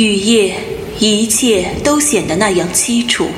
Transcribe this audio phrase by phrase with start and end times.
[0.00, 0.56] 雨夜，
[0.98, 3.28] 一切都显得那样凄楚。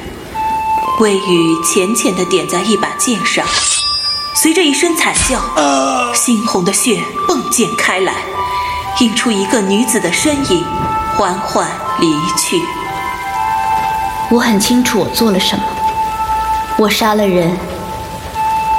[1.01, 3.45] 微雨浅浅的点在一把剑上，
[4.33, 5.41] 随着一声惨叫，
[6.15, 8.15] 猩红的血迸溅开来，
[9.01, 10.65] 映出一个女子的身影，
[11.17, 11.69] 缓缓
[11.99, 12.63] 离去。
[14.31, 15.65] 我很清楚我做了什么，
[16.79, 17.59] 我杀了人。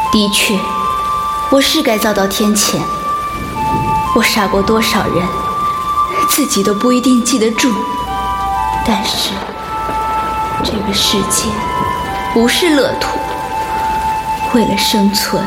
[0.10, 0.58] 的确，
[1.52, 2.78] 我是该遭到天谴。
[4.16, 5.28] 我杀过多少人，
[6.30, 7.72] 自己都不一定记得住。
[8.86, 9.30] 但是，
[10.64, 11.50] 这个世界
[12.34, 13.18] 不是乐土。
[14.54, 15.44] 为了生存，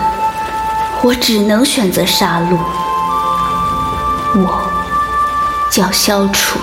[1.02, 2.56] 我只能选择杀戮。
[4.34, 4.62] 我
[5.70, 6.58] 叫萧楚。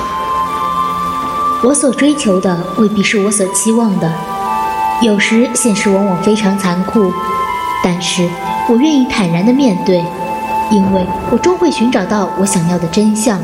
[1.63, 4.11] 我所追求的未必是我所期望的，
[5.01, 7.13] 有时现实往往非常残酷，
[7.81, 8.29] 但是
[8.67, 10.03] 我愿意坦然的面对，
[10.69, 13.39] 因为我终会寻找到我想要的真相，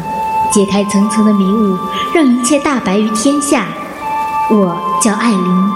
[0.52, 1.77] 解开层层的迷雾，
[2.13, 3.68] 让一切大白于天下。
[4.49, 5.71] 我叫艾琳。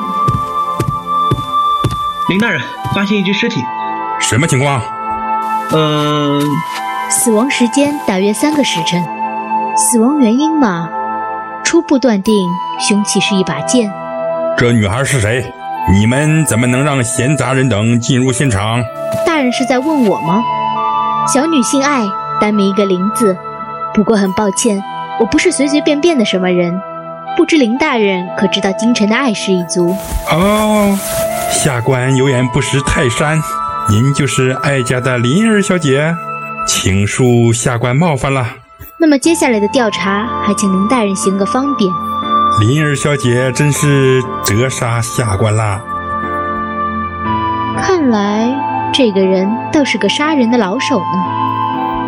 [2.30, 2.62] 林大人，
[2.94, 3.62] 发现一具尸体。
[4.20, 4.82] 什么情况？
[5.72, 6.42] 嗯，
[7.10, 9.04] 死亡时间大约三个时辰，
[9.76, 10.90] 死亡原因嘛？
[11.64, 13.92] 初步断定，凶器是一把剑。
[14.58, 15.54] 这女孩是谁？
[15.92, 18.82] 你们怎么能让闲杂人等进入现场？
[19.26, 20.42] 大人是在问我吗？
[21.28, 22.06] 小女姓艾，
[22.40, 23.38] 单名一个林字。
[23.94, 24.82] 不过很抱歉，
[25.20, 26.74] 我不是随随便便的什么人。
[27.36, 29.96] 不知林大人可知道京城的艾氏一族？
[30.32, 30.98] 哦，
[31.52, 33.42] 下官有眼不识泰山，
[33.90, 36.16] 您就是艾家的林儿小姐，
[36.68, 38.46] 请恕下官冒犯了。
[39.00, 41.92] 那么接下来的调查，还请林大人行个方便。
[42.62, 45.82] 林儿小姐真是折杀下官啦！
[47.82, 48.48] 看来
[48.94, 51.43] 这个人倒是个杀人的老手呢。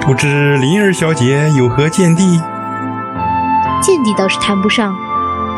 [0.05, 2.39] 不知林儿小姐有何见地？
[3.81, 4.95] 见地倒是谈不上，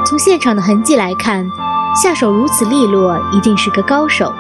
[0.06, 1.52] 从现场的痕迹来看，
[2.02, 4.34] 下手如此利落，一定是个高手，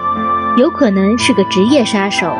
[0.55, 2.33] 有可能是个职业杀手。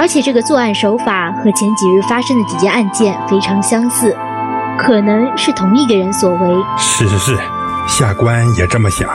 [0.00, 4.16] 而且这个作案手法和前几日发生的几件案件非常相似，
[4.76, 6.38] 可能是同一个人所为。
[6.76, 7.38] 是是是，
[7.86, 9.08] 下官也这么想。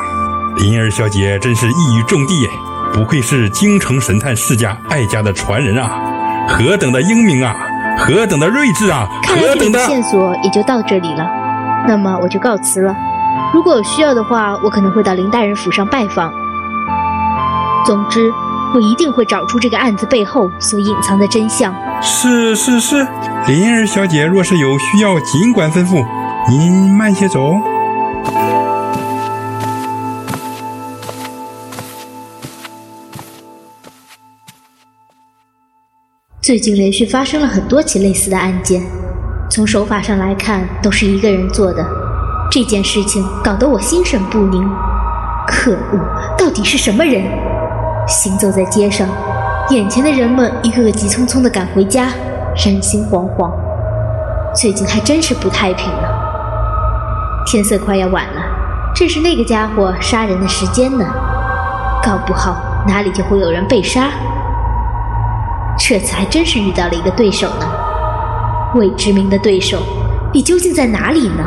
[0.55, 2.49] 林儿小姐真是一语中的，
[2.93, 6.04] 不愧是京城神探世家艾家的传人啊！
[6.47, 7.55] 何等的英明啊！
[7.97, 9.07] 何等的睿智啊！
[9.23, 11.27] 看来这里的线索也就到这里了。
[11.87, 12.95] 那么我就告辞了。
[13.53, 16.31] 如果有需要的话，我可能会到林大人府上拜访。
[17.85, 18.31] 总之。
[18.73, 21.73] 我一定会找出这个案子背后所隐藏的真相。
[22.01, 23.07] 是是是，
[23.47, 26.05] 林儿小姐若是有需要，尽管吩咐。
[26.49, 27.53] 您慢些走。
[36.45, 38.79] 最近连续发生了很多起类似的案件，
[39.49, 41.83] 从手法上来看，都是一个人做的。
[42.51, 44.63] 这件事情搞得我心神不宁。
[45.47, 45.99] 可恶，
[46.37, 47.23] 到底是什么人？
[48.07, 49.07] 行走在街上，
[49.71, 52.09] 眼前的人们一个个急匆匆地赶回家，
[52.63, 53.51] 人心惶惶。
[54.53, 56.09] 最近还真是不太平了。
[57.47, 58.41] 天色快要晚了，
[58.93, 61.07] 正是那个家伙杀人的时间呢。
[62.03, 64.11] 搞不好哪里就会有人被杀。
[65.87, 67.67] 这次还真是遇到了一个对手呢。
[68.73, 69.77] 未知名的对手，
[70.33, 71.43] 你究竟在哪里呢？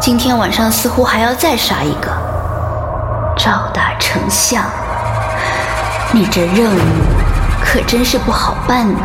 [0.00, 2.10] 今天晚上似乎还要再杀一个
[3.36, 4.64] 赵大丞相，
[6.10, 6.80] 你这任务
[7.62, 8.98] 可真是不好办呢。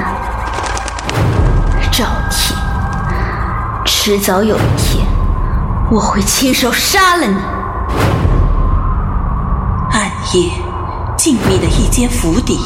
[1.91, 2.55] 赵铁，
[3.85, 5.05] 迟早有一天
[5.91, 7.37] 我会亲手杀了你。
[9.91, 10.49] 暗夜，
[11.17, 12.59] 静谧的一间府邸，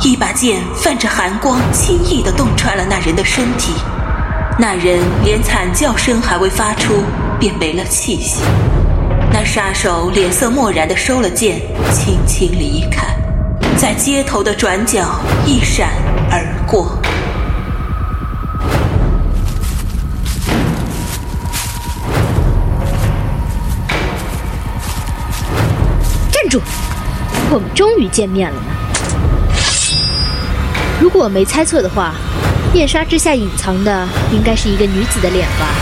[0.00, 3.72] 一把剑泛着寒光，轻易地洞穿了那人的身体。
[4.58, 7.02] 那人连惨叫声还未发出。
[7.38, 8.40] 便没了气息。
[9.30, 11.60] 那杀手脸色漠然地收了剑，
[11.92, 13.14] 轻轻离开，
[13.76, 15.90] 在街头的转角一闪
[16.30, 16.98] 而过。
[26.58, 26.62] 住！
[27.52, 28.66] 我们终于见面了呢。
[31.00, 32.14] 如果我没猜错的话，
[32.72, 35.74] 面纱之下隐藏的应该是一个女子的脸吧。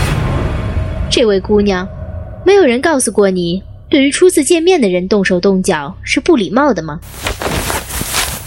[1.09, 1.87] 这位姑娘，
[2.45, 6.99] 没有人告诉过你，对于初次见面的人动手动脚是不礼貌的吗？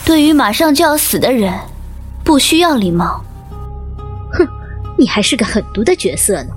[0.05, 1.53] 对于马上就要死的人，
[2.25, 3.25] 不需要礼貌。
[4.33, 4.47] 哼，
[4.97, 6.51] 你还是个狠毒的角色呢。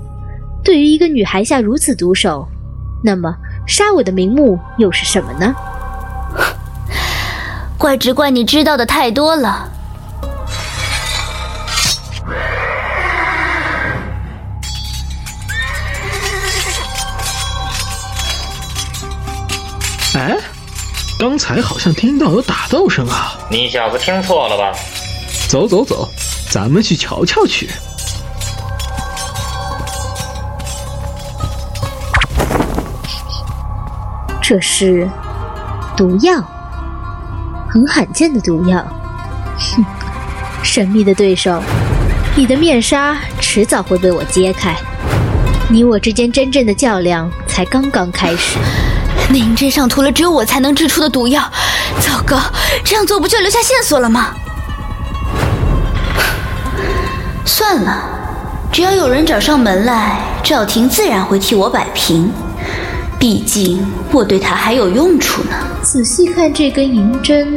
[0.62, 2.46] 对于一个女孩下如此毒手，
[3.02, 3.34] 那么
[3.66, 5.54] 杀我的名目又是什么呢？
[7.78, 9.68] 怪只怪你知道的太多了。
[20.14, 20.36] 哎，
[21.18, 23.32] 刚才好像听到有打斗声啊！
[23.48, 24.78] 你小子听错了吧？
[25.48, 26.06] 走走走，
[26.50, 27.70] 咱们去瞧瞧去。
[34.52, 35.08] 这是
[35.96, 36.34] 毒药，
[37.70, 38.86] 很罕见的毒药。
[39.56, 39.82] 哼，
[40.62, 41.62] 神秘的对手，
[42.36, 44.76] 你的面纱迟早会被我揭开。
[45.70, 48.58] 你我之间真正的较量才刚刚开始。
[49.30, 51.50] 那银针上涂了只有我才能制出的毒药，
[52.00, 52.38] 糟糕！
[52.84, 54.34] 这样做不就留下线索了吗？
[57.46, 58.04] 算了，
[58.70, 62.30] 只要有人找上门来，赵婷自然会替我摆平。
[63.22, 63.78] 毕竟
[64.10, 65.50] 我对他还有用处呢。
[65.80, 67.56] 仔细看这根银针，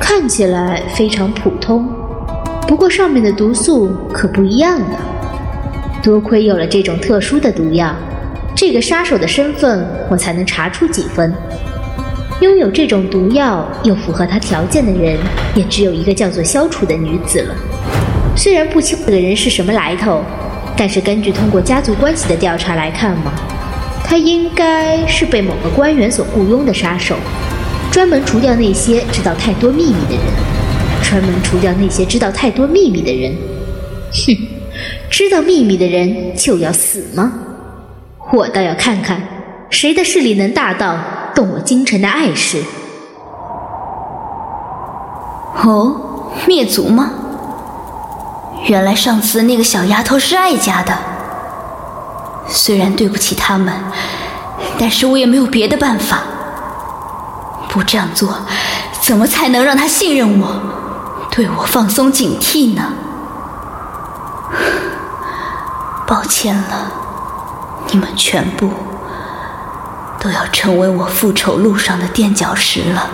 [0.00, 1.88] 看起来非常普通，
[2.66, 4.98] 不过上面的毒素可不一样呢。
[6.02, 7.94] 多亏有了这种特殊的毒药，
[8.52, 11.32] 这个杀手的身份我才能查出几分。
[12.40, 15.16] 拥有这种毒药又符合他条件的人，
[15.54, 17.54] 也只有一个叫做萧楚的女子了。
[18.36, 20.20] 虽然不清楚这个人是什么来头，
[20.76, 23.30] 但是根据通过家族关系的调查来看嘛，
[24.10, 27.14] 他应该是被某个官员所雇佣的杀手，
[27.92, 30.24] 专门除掉那些知道太多秘密的人，
[31.00, 33.32] 专门除掉那些知道太多秘密的人。
[34.12, 34.36] 哼，
[35.08, 37.32] 知道秘密的人就要死吗？
[38.32, 39.22] 我倒要看看
[39.70, 40.98] 谁的势力能大到
[41.32, 42.60] 动我京城的爱事。
[45.62, 47.12] 哦，灭族吗？
[48.66, 50.98] 原来上次那个小丫头是艾家的。
[52.50, 53.72] 虽然对不起他们，
[54.78, 56.18] 但是我也没有别的办法。
[57.68, 58.36] 不这样做，
[59.00, 60.60] 怎么才能让他信任我，
[61.30, 62.92] 对我放松警惕呢？
[66.04, 66.90] 抱歉了，
[67.92, 68.68] 你们全部
[70.18, 73.08] 都要成为我复仇路上的垫脚石了。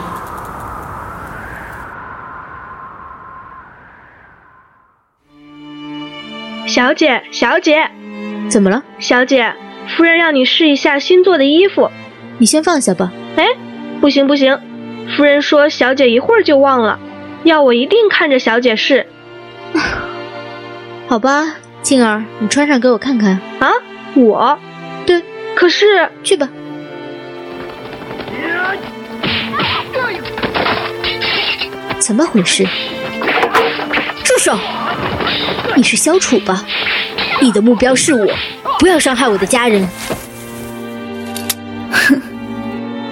[6.66, 7.90] 小姐，小姐，
[8.48, 8.82] 怎么了？
[8.98, 9.52] 小姐，
[9.88, 11.90] 夫人让你试一下新做的衣服。
[12.38, 13.12] 你先放下吧。
[13.36, 13.46] 哎，
[14.00, 14.58] 不行不行，
[15.16, 16.98] 夫人说小姐一会儿就忘了，
[17.44, 19.06] 要我一定看着小姐试。
[21.08, 23.40] 好吧，静儿，你穿上给我看看。
[23.58, 23.70] 啊，
[24.14, 24.58] 我？
[25.04, 25.22] 对，
[25.54, 26.48] 可是去吧。
[31.98, 32.64] 怎么回事？
[34.24, 34.56] 住手！
[35.74, 36.64] 你是萧楚吧？
[37.42, 38.26] 你的目标是我，
[38.78, 39.86] 不要伤害我的家人。
[41.90, 42.20] 哼，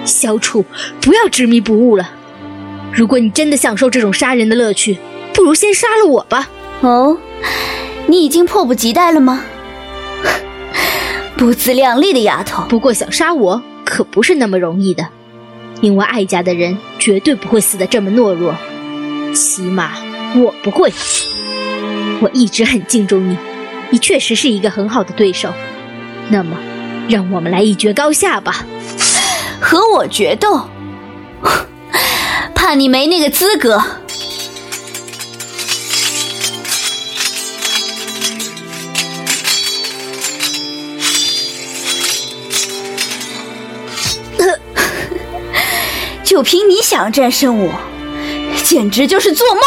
[0.03, 0.65] 萧楚，
[1.01, 2.09] 不要执迷不悟了。
[2.91, 4.97] 如果你真的享受这种杀人的乐趣，
[5.33, 6.49] 不如先杀了我吧。
[6.81, 7.17] 哦，
[8.07, 9.43] 你已经迫不及待了吗？
[11.37, 12.63] 不自量力的丫头！
[12.69, 15.05] 不过想杀我可不是那么容易的，
[15.81, 18.55] 因为艾家的人绝对不会死的这么懦弱，
[19.33, 19.91] 起码
[20.35, 20.91] 我不会。
[22.21, 23.37] 我一直很敬重你，
[23.89, 25.53] 你确实是一个很好的对手。
[26.29, 26.57] 那么，
[27.07, 28.65] 让我们来一决高下吧！
[29.61, 30.67] 和我决斗？
[32.55, 33.81] 怕你没那个资格。
[46.23, 47.71] 就凭你想战胜我，
[48.63, 49.63] 简直就是做梦！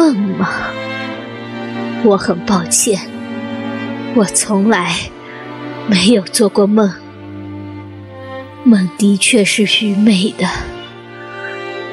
[0.00, 0.70] 梦吗？
[2.04, 2.98] 我很抱歉，
[4.14, 4.96] 我从来
[5.86, 6.90] 没有做过梦。
[8.64, 10.48] 梦的确是愚昧的，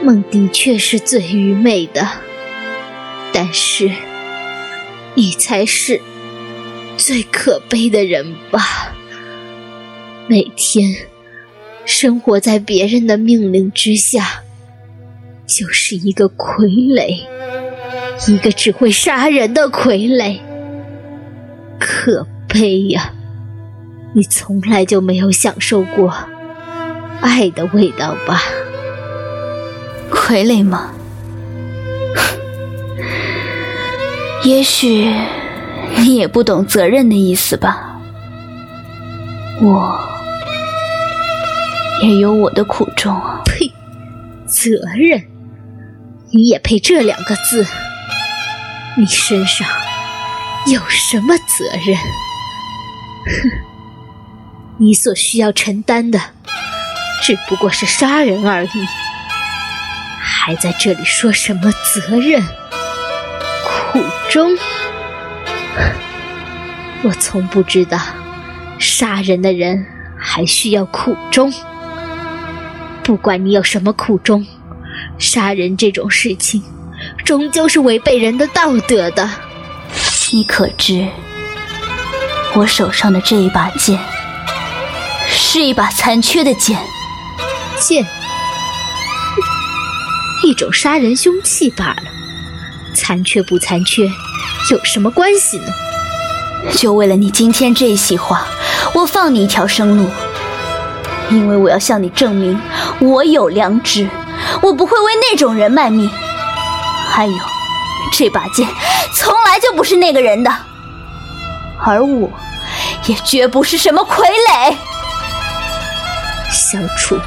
[0.01, 2.07] 梦的确是最愚昧的。
[3.33, 3.91] 但是，
[5.13, 5.99] 你才是
[6.95, 8.95] 最可悲的人吧？
[10.29, 10.95] 每天
[11.83, 14.43] 生活在别人的命令之下，
[15.45, 17.27] 就是一个傀儡，
[18.27, 20.39] 一个只会杀人的傀儡。
[21.79, 23.13] 可悲呀！
[24.13, 26.11] 你从来就没有享受过
[27.21, 28.41] 爱的味道吧？
[30.09, 30.91] 傀儡吗？
[34.43, 35.13] 也许
[35.97, 37.99] 你也不懂责任的意思吧？
[39.61, 39.99] 我
[42.01, 43.41] 也有我的苦衷啊！
[43.45, 43.71] 呸！
[44.47, 45.21] 责任？
[46.31, 47.65] 你也配这两个字？
[48.99, 49.67] 你身上
[50.65, 51.95] 有什么责任？
[51.95, 53.49] 哼！
[54.77, 56.19] 你所需要承担的，
[57.21, 58.87] 只不过是杀人而已，
[60.19, 62.41] 还在这里说什么责任、
[63.91, 64.57] 苦衷？
[67.03, 67.99] 我从不知道，
[68.79, 69.85] 杀人的人
[70.17, 71.53] 还需要苦衷。
[73.03, 74.43] 不管你有什么苦衷，
[75.19, 76.63] 杀人这种事情，
[77.27, 79.29] 终究是违背人的道德的。
[80.31, 81.05] 你可知，
[82.55, 83.99] 我手上的这一把剑，
[85.27, 86.79] 是一把残缺的剑。
[87.81, 88.07] 剑，
[90.45, 92.03] 一种杀人凶器罢了。
[92.93, 94.09] 残缺不残缺，
[94.71, 95.65] 有什么关系呢？
[96.77, 98.47] 就为了你今天这一席话，
[98.93, 100.09] 我放你一条生路。
[101.29, 102.57] 因为我要向你证明，
[103.01, 104.07] 我有良知，
[104.61, 106.09] 我不会为那种人卖命。
[107.09, 107.37] 还有，
[108.11, 108.67] 这把剑
[109.13, 110.51] 从来就不是那个人的，
[111.83, 112.29] 而我，
[113.07, 114.75] 也绝不是什么傀儡。
[116.51, 117.17] 小楚，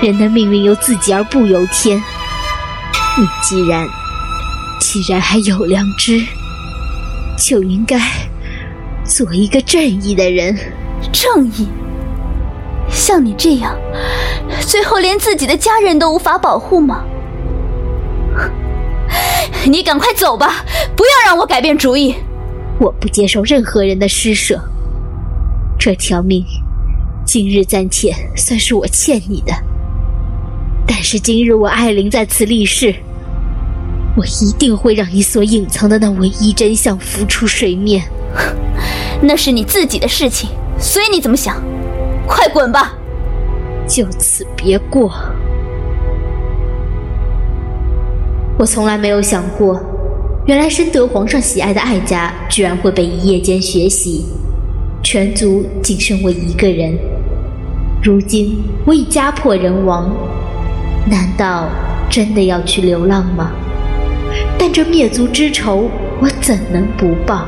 [0.00, 2.02] 人的命运由自己而不由天。
[3.16, 3.88] 你既然
[4.80, 6.24] 既然还有良知，
[7.36, 8.00] 就应该
[9.04, 10.56] 做一个正义的人。
[11.12, 11.68] 正义。
[12.90, 13.76] 像你这样，
[14.60, 17.02] 最后连自己的家人都无法保护吗？
[19.66, 20.64] 你赶快走吧，
[20.96, 22.14] 不要让我改变主意。
[22.80, 24.60] 我不接受任何人的施舍。
[25.78, 26.44] 这条命，
[27.24, 29.52] 今日暂且算是我欠你的。
[30.86, 32.94] 但是今日我艾琳在此立誓，
[34.16, 38.04] 我一定会让你所隐藏的那唯一真相浮出水面。
[39.20, 41.62] 那是你自己的事情，随你怎么想。
[42.26, 42.94] 快滚吧！
[43.88, 45.10] 就此别过。
[48.58, 49.80] 我从来没有想过，
[50.46, 54.24] 原来深得皇上喜爱的爱家，居然会被一夜间血洗，
[55.00, 56.98] 全族仅剩我一个人。
[58.02, 60.10] 如今我已家破人亡，
[61.08, 61.68] 难道
[62.10, 63.52] 真的要去流浪吗？
[64.58, 65.88] 但这灭族之仇，
[66.20, 67.46] 我怎能不报？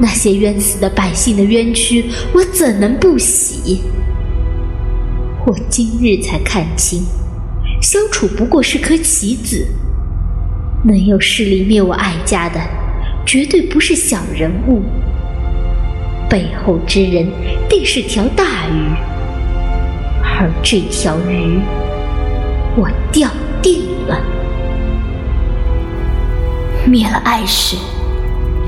[0.00, 3.82] 那些冤死的百姓的冤屈，我怎能不喜？
[5.44, 7.02] 我今日才看清，
[7.84, 9.62] 相处不过是颗棋子，
[10.84, 12.58] 能有势力灭我艾家的，
[13.26, 14.82] 绝对不是小人物，
[16.26, 17.28] 背后之人
[17.68, 18.94] 定是条大鱼，
[20.22, 21.60] 而这条鱼，
[22.74, 23.28] 我钓
[23.60, 24.18] 定了。
[26.86, 27.76] 灭了艾氏。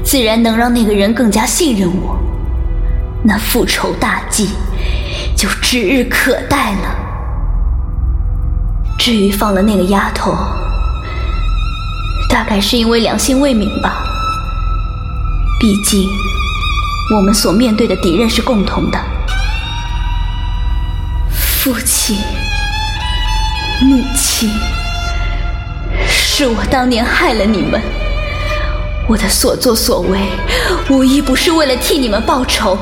[0.05, 2.19] 自然能让那个人更加信任我，
[3.25, 4.51] 那复仇大计
[5.35, 7.06] 就指日可待了。
[9.07, 10.37] 至于放了那个丫头，
[12.29, 14.05] 大概是因为良心未泯吧。
[15.61, 16.11] 毕竟
[17.15, 18.99] 我们所面对的敌人是共同的，
[21.31, 22.19] 父亲、
[23.81, 24.51] 母亲，
[26.09, 27.81] 是我当年害了你们。
[29.07, 30.19] 我的所作所为，
[30.91, 32.77] 无一不是为了替你们报仇。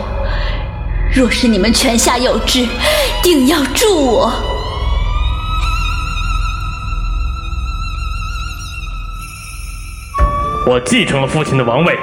[1.15, 2.67] 若是你们泉下有知，
[3.23, 4.54] 定要助我。
[10.67, 11.95] 我继承了父亲的王位，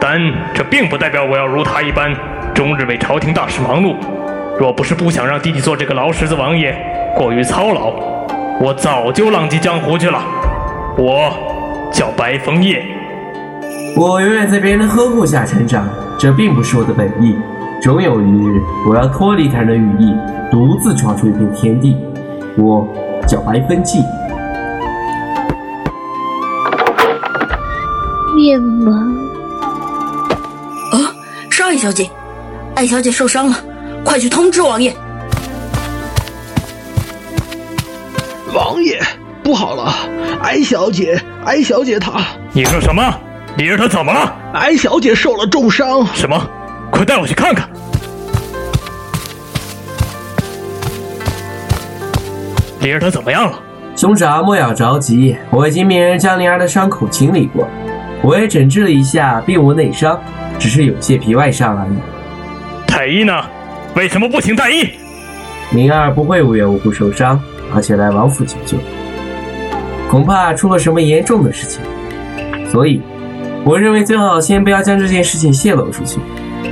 [0.00, 0.18] 但
[0.54, 2.10] 这并不代表我要如他一般，
[2.54, 3.96] 终日为朝廷大事忙碌。
[4.58, 6.74] 若不是不想让弟弟做这个劳什子王爷，
[7.14, 7.92] 过于操劳，
[8.60, 10.22] 我早就浪迹江湖去了。
[10.96, 11.30] 我
[11.92, 12.82] 叫白枫叶。
[13.94, 15.86] 我永远在别人的呵护下成长，
[16.18, 17.36] 这并不是我的本意。
[17.82, 20.16] 终有一日，我要脱离他人的羽翼，
[20.50, 21.94] 独自闯出一片天地。
[22.56, 22.88] 我
[23.26, 23.98] 叫白风记。
[28.48, 28.94] 面门。
[30.90, 31.12] 啊，
[31.50, 32.10] 是艾小姐，
[32.76, 33.56] 艾小姐受伤了，
[34.02, 34.90] 快去通知王爷。
[38.54, 39.02] 王爷，
[39.42, 39.92] 不好了，
[40.42, 42.22] 艾小姐，艾小姐她……
[42.54, 43.02] 你说什么？
[43.58, 44.34] 李儿她怎么了？
[44.54, 46.06] 艾小姐受了重伤。
[46.14, 46.42] 什么？
[46.90, 47.68] 快带我去看看。
[52.80, 53.58] 李儿她怎么样了？
[53.94, 57.68] 兄长莫要着急，我已经命人将灵儿的伤口清理过，
[58.22, 60.20] 我也诊治了一下，并无内伤，
[60.58, 61.96] 只是有些皮外伤而已。
[62.86, 63.32] 太医呢？
[63.94, 64.88] 为什么不请太医？
[65.72, 67.40] 灵儿不会无缘无故受伤，
[67.74, 68.76] 而且来王府求救，
[70.10, 71.80] 恐怕出了什么严重的事情，
[72.70, 73.00] 所以。
[73.64, 76.18] 我认为最好先不要将这件事情泄露出去。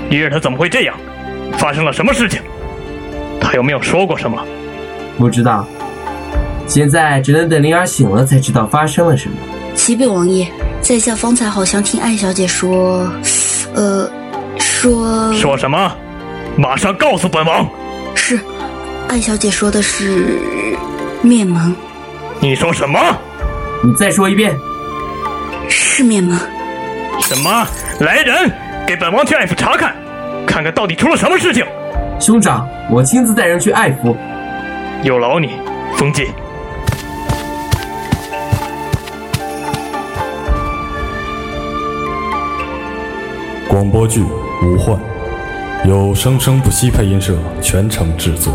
[0.08, 0.94] 李儿他怎么会这样？
[1.58, 2.40] 发生了什么事情？
[3.40, 4.42] 他有没有说过什么？
[5.18, 5.66] 不知道。
[6.66, 9.36] 现在只能等灵儿醒了才知道发生了什么。
[9.74, 10.48] 启禀王爷，
[10.86, 13.10] 在下方才好像听艾小姐说，
[13.74, 14.08] 呃，
[14.56, 15.92] 说说什么？
[16.56, 17.68] 马上告诉本王。
[18.14, 18.38] 是，
[19.08, 20.38] 艾小姐说的是
[21.22, 21.74] 面盟。
[22.38, 23.00] 你说什么？
[23.82, 24.56] 你再说一遍。
[25.68, 26.38] 是面盟。
[27.20, 27.66] 什么？
[27.98, 28.48] 来人，
[28.86, 29.92] 给本王去艾府查看，
[30.46, 31.66] 看看到底出了什么事情。
[32.20, 34.16] 兄长，我亲自带人去艾府。
[35.02, 35.56] 有劳你，
[35.96, 36.30] 风纪。
[43.76, 44.22] 广播剧
[44.66, 44.98] 《无患》
[45.86, 48.54] 由生生不息配音社全程制作。